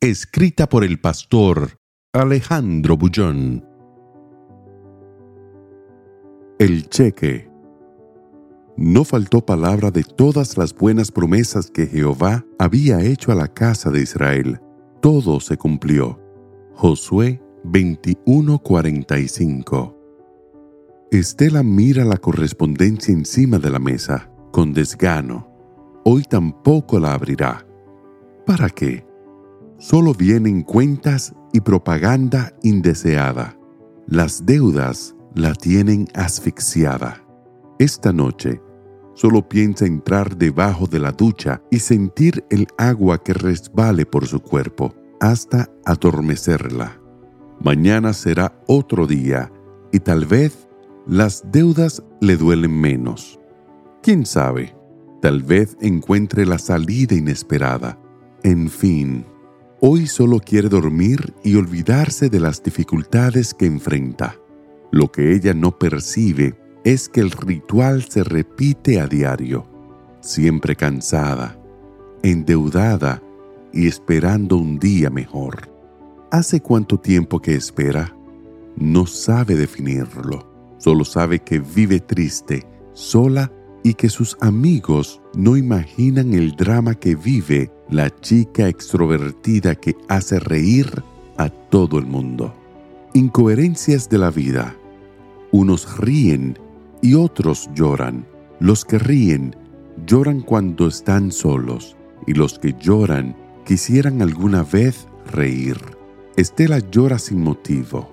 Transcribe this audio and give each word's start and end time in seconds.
Escrita 0.00 0.68
por 0.68 0.84
el 0.84 1.00
pastor 1.00 1.80
Alejandro 2.12 2.96
Bullón. 2.96 3.66
El 6.60 6.88
cheque. 6.88 7.50
No 8.76 9.02
faltó 9.02 9.44
palabra 9.44 9.90
de 9.90 10.04
todas 10.04 10.56
las 10.56 10.72
buenas 10.72 11.10
promesas 11.10 11.68
que 11.68 11.88
Jehová 11.88 12.46
había 12.60 13.00
hecho 13.00 13.32
a 13.32 13.34
la 13.34 13.48
casa 13.48 13.90
de 13.90 14.00
Israel. 14.00 14.60
Todo 15.02 15.40
se 15.40 15.56
cumplió. 15.56 16.20
Josué 16.74 17.42
21:45. 17.64 19.96
Estela 21.10 21.64
mira 21.64 22.04
la 22.04 22.18
correspondencia 22.18 23.12
encima 23.12 23.58
de 23.58 23.70
la 23.70 23.80
mesa, 23.80 24.30
con 24.52 24.72
desgano. 24.72 25.48
Hoy 26.04 26.22
tampoco 26.22 27.00
la 27.00 27.14
abrirá. 27.14 27.66
¿Para 28.46 28.70
qué? 28.70 29.07
Solo 29.78 30.12
vienen 30.12 30.62
cuentas 30.62 31.32
y 31.52 31.60
propaganda 31.60 32.52
indeseada. 32.64 33.56
Las 34.08 34.44
deudas 34.44 35.14
la 35.36 35.54
tienen 35.54 36.08
asfixiada. 36.14 37.24
Esta 37.78 38.12
noche, 38.12 38.60
solo 39.14 39.48
piensa 39.48 39.86
entrar 39.86 40.36
debajo 40.36 40.88
de 40.88 40.98
la 40.98 41.12
ducha 41.12 41.62
y 41.70 41.78
sentir 41.78 42.44
el 42.50 42.66
agua 42.76 43.22
que 43.22 43.32
resbale 43.34 44.04
por 44.04 44.26
su 44.26 44.40
cuerpo 44.40 44.96
hasta 45.20 45.70
adormecerla. 45.84 47.00
Mañana 47.60 48.12
será 48.14 48.60
otro 48.66 49.06
día 49.06 49.52
y 49.92 50.00
tal 50.00 50.26
vez 50.26 50.68
las 51.06 51.44
deudas 51.52 52.02
le 52.20 52.36
duelen 52.36 52.80
menos. 52.80 53.38
¿Quién 54.02 54.26
sabe? 54.26 54.74
Tal 55.22 55.44
vez 55.44 55.76
encuentre 55.80 56.46
la 56.46 56.58
salida 56.58 57.14
inesperada. 57.14 57.96
En 58.42 58.68
fin, 58.68 59.24
hoy 59.80 60.06
solo 60.06 60.40
quiere 60.40 60.68
dormir 60.68 61.34
y 61.44 61.54
olvidarse 61.56 62.28
de 62.28 62.40
las 62.40 62.62
dificultades 62.62 63.54
que 63.54 63.66
enfrenta. 63.66 64.36
Lo 64.90 65.12
que 65.12 65.34
ella 65.34 65.54
no 65.54 65.78
percibe 65.78 66.58
es 66.84 67.08
que 67.08 67.20
el 67.20 67.30
ritual 67.30 68.04
se 68.04 68.24
repite 68.24 69.00
a 69.00 69.06
diario, 69.06 69.66
siempre 70.20 70.74
cansada, 70.74 71.58
endeudada 72.22 73.22
y 73.72 73.86
esperando 73.86 74.56
un 74.56 74.78
día 74.78 75.10
mejor. 75.10 75.70
¿Hace 76.30 76.60
cuánto 76.60 76.98
tiempo 76.98 77.40
que 77.40 77.54
espera? 77.54 78.14
No 78.76 79.06
sabe 79.06 79.54
definirlo, 79.54 80.50
solo 80.78 81.04
sabe 81.04 81.40
que 81.40 81.58
vive 81.58 82.00
triste, 82.00 82.66
sola 82.92 83.52
y 83.82 83.94
que 83.94 84.08
sus 84.08 84.36
amigos 84.40 85.20
no 85.34 85.56
imaginan 85.56 86.34
el 86.34 86.56
drama 86.56 86.94
que 86.94 87.14
vive 87.14 87.70
la 87.90 88.10
chica 88.20 88.68
extrovertida 88.68 89.74
que 89.74 89.96
hace 90.08 90.38
reír 90.38 91.02
a 91.36 91.48
todo 91.48 91.98
el 91.98 92.06
mundo. 92.06 92.54
Incoherencias 93.14 94.08
de 94.08 94.18
la 94.18 94.30
vida. 94.30 94.76
Unos 95.50 95.98
ríen 95.98 96.58
y 97.00 97.14
otros 97.14 97.70
lloran. 97.74 98.26
Los 98.60 98.84
que 98.84 98.98
ríen 98.98 99.56
lloran 100.06 100.40
cuando 100.40 100.88
están 100.88 101.32
solos 101.32 101.96
y 102.26 102.34
los 102.34 102.58
que 102.58 102.74
lloran 102.78 103.36
quisieran 103.64 104.20
alguna 104.20 104.62
vez 104.62 105.06
reír. 105.26 105.78
Estela 106.36 106.78
llora 106.78 107.18
sin 107.18 107.42
motivo. 107.42 108.10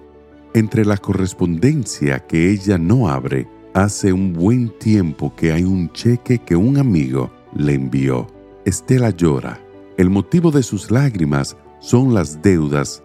Entre 0.54 0.86
la 0.86 0.98
correspondencia 0.98 2.20
que 2.20 2.50
ella 2.50 2.78
no 2.78 3.10
abre, 3.10 3.48
hace 3.74 4.14
un 4.14 4.32
buen 4.32 4.70
tiempo 4.80 5.36
que 5.36 5.52
hay 5.52 5.64
un 5.64 5.92
cheque 5.92 6.40
que 6.40 6.56
un 6.56 6.78
amigo 6.78 7.30
le 7.54 7.74
envió. 7.74 8.28
Estela 8.64 9.10
llora. 9.10 9.65
El 9.98 10.10
motivo 10.10 10.52
de 10.52 10.62
sus 10.62 10.92
lágrimas 10.92 11.56
son 11.80 12.14
las 12.14 12.42
deudas. 12.42 13.02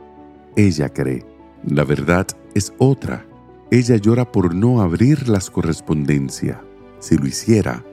Ella 0.56 0.88
cree. 0.88 1.24
La 1.64 1.84
verdad 1.84 2.26
es 2.54 2.72
otra. 2.78 3.24
Ella 3.70 3.96
llora 3.96 4.32
por 4.32 4.54
no 4.56 4.80
abrir 4.80 5.28
las 5.28 5.50
correspondencias. 5.50 6.58
Si 6.98 7.16
lo 7.16 7.28
hiciera, 7.28 7.84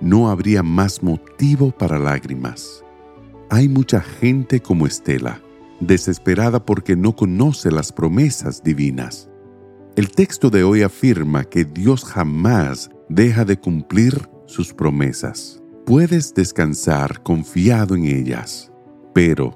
no 0.00 0.30
habría 0.30 0.62
más 0.62 1.02
motivo 1.02 1.72
para 1.72 1.98
lágrimas. 1.98 2.84
Hay 3.50 3.68
mucha 3.68 4.00
gente 4.00 4.60
como 4.60 4.86
Estela, 4.86 5.42
desesperada 5.80 6.64
porque 6.64 6.94
no 6.94 7.16
conoce 7.16 7.72
las 7.72 7.90
promesas 7.92 8.62
divinas. 8.62 9.28
El 9.96 10.10
texto 10.12 10.48
de 10.48 10.62
hoy 10.62 10.82
afirma 10.82 11.42
que 11.42 11.64
Dios 11.64 12.04
jamás 12.04 12.88
deja 13.08 13.44
de 13.44 13.58
cumplir 13.58 14.28
sus 14.46 14.72
promesas. 14.72 15.60
Puedes 15.88 16.34
descansar 16.34 17.22
confiado 17.22 17.96
en 17.96 18.04
ellas, 18.04 18.70
pero 19.14 19.54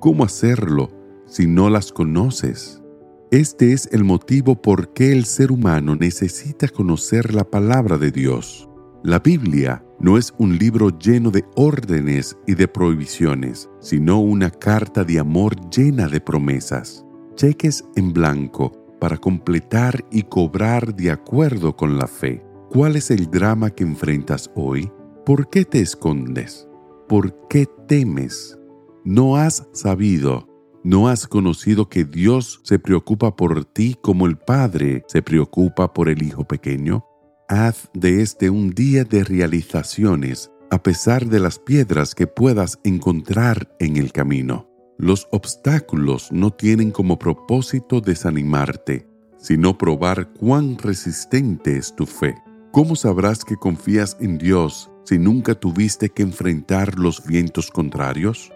¿cómo 0.00 0.24
hacerlo 0.24 0.88
si 1.26 1.46
no 1.46 1.68
las 1.68 1.92
conoces? 1.92 2.82
Este 3.30 3.74
es 3.74 3.90
el 3.92 4.02
motivo 4.02 4.62
por 4.62 4.94
qué 4.94 5.12
el 5.12 5.26
ser 5.26 5.52
humano 5.52 5.94
necesita 5.94 6.68
conocer 6.68 7.34
la 7.34 7.44
palabra 7.44 7.98
de 7.98 8.10
Dios. 8.10 8.66
La 9.02 9.18
Biblia 9.18 9.84
no 10.00 10.16
es 10.16 10.32
un 10.38 10.56
libro 10.56 10.88
lleno 10.88 11.30
de 11.30 11.44
órdenes 11.54 12.34
y 12.46 12.54
de 12.54 12.66
prohibiciones, 12.66 13.68
sino 13.78 14.20
una 14.20 14.48
carta 14.48 15.04
de 15.04 15.18
amor 15.18 15.54
llena 15.68 16.08
de 16.08 16.18
promesas, 16.18 17.04
cheques 17.34 17.84
en 17.94 18.14
blanco 18.14 18.72
para 18.98 19.18
completar 19.18 20.02
y 20.10 20.22
cobrar 20.22 20.96
de 20.96 21.10
acuerdo 21.10 21.76
con 21.76 21.98
la 21.98 22.06
fe. 22.06 22.42
¿Cuál 22.70 22.96
es 22.96 23.10
el 23.10 23.30
drama 23.30 23.68
que 23.68 23.84
enfrentas 23.84 24.50
hoy? 24.54 24.90
¿Por 25.24 25.48
qué 25.48 25.64
te 25.64 25.80
escondes? 25.80 26.68
¿Por 27.08 27.48
qué 27.48 27.66
temes? 27.88 28.58
¿No 29.04 29.36
has 29.36 29.66
sabido 29.72 30.48
¿No 30.84 31.08
has 31.08 31.26
conocido 31.26 31.88
que 31.88 32.04
Dios 32.04 32.60
se 32.62 32.78
preocupa 32.78 33.36
por 33.36 33.64
ti 33.64 33.96
como 34.02 34.26
el 34.26 34.36
Padre 34.36 35.02
se 35.08 35.22
preocupa 35.22 35.94
por 35.94 36.10
el 36.10 36.22
Hijo 36.22 36.44
pequeño? 36.44 37.06
Haz 37.48 37.88
de 37.94 38.20
este 38.20 38.50
un 38.50 38.72
día 38.72 39.04
de 39.04 39.24
realizaciones 39.24 40.50
a 40.70 40.82
pesar 40.82 41.24
de 41.24 41.40
las 41.40 41.58
piedras 41.58 42.14
que 42.14 42.26
puedas 42.26 42.78
encontrar 42.84 43.74
en 43.78 43.96
el 43.96 44.12
camino. 44.12 44.68
Los 44.98 45.26
obstáculos 45.30 46.30
no 46.32 46.50
tienen 46.50 46.90
como 46.90 47.18
propósito 47.18 48.02
desanimarte, 48.02 49.08
sino 49.38 49.78
probar 49.78 50.34
cuán 50.34 50.76
resistente 50.76 51.78
es 51.78 51.96
tu 51.96 52.04
fe. 52.04 52.34
¿Cómo 52.72 52.94
sabrás 52.94 53.42
que 53.42 53.56
confías 53.56 54.18
en 54.20 54.36
Dios 54.36 54.90
si 55.04 55.18
nunca 55.18 55.54
tuviste 55.54 56.10
que 56.10 56.22
enfrentar 56.22 56.98
los 56.98 57.24
vientos 57.24 57.70
contrarios? 57.70 58.52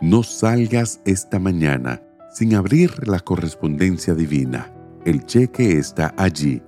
No 0.00 0.22
salgas 0.22 1.00
esta 1.04 1.38
mañana 1.38 2.02
sin 2.30 2.54
abrir 2.54 3.06
la 3.06 3.20
correspondencia 3.20 4.14
divina. 4.14 4.72
El 5.04 5.24
cheque 5.26 5.78
está 5.78 6.14
allí, 6.16 6.62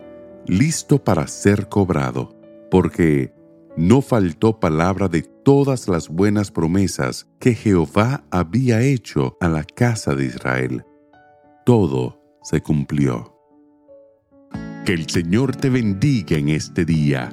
listo 0.47 1.03
para 1.03 1.27
ser 1.27 1.69
cobrado, 1.69 2.37
porque 2.71 3.33
no 3.77 4.03
faltó 4.03 4.61
palabra 4.61 5.09
de 5.09 5.23
todas 5.23 5.89
las 5.89 6.09
buenas 6.09 6.51
promesas 6.51 7.27
que 7.39 7.55
Jehová 7.55 8.25
había 8.31 8.83
hecho 8.83 9.37
a 9.41 9.49
la 9.49 9.65
casa 9.65 10.15
de 10.15 10.27
Israel. 10.27 10.85
Todo 11.65 12.21
se 12.43 12.61
cumplió. 12.61 13.35
Que 14.85 14.93
el 14.93 15.09
Señor 15.09 15.57
te 15.57 15.71
bendiga 15.71 16.37
en 16.37 16.49
este 16.49 16.85
día. 16.85 17.33